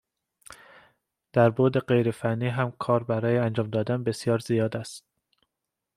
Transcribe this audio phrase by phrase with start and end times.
[1.33, 5.03] در بعد غیر فنی هم کار برای انجام دادن بسیار زیاد است